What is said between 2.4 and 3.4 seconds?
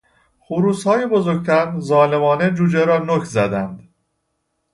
جوجه را نوک